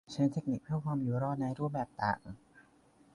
[0.11, 2.21] ใช้เทคนิคเพื่อความอยู่รอดในรูปแบบต่าง